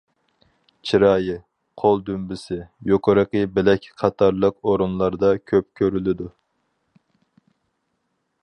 [0.91, 1.35] چىرايى،
[1.81, 2.57] قول دۈمبىسى،
[2.93, 6.31] يۇقىرىقى بىلەك قاتارلىق ئورۇنلاردا كۆپ كۆرۈلىدۇ.